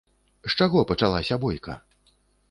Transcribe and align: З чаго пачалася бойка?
З 0.53 0.65
чаго 0.65 0.79
пачалася 0.91 1.37
бойка? 1.43 1.75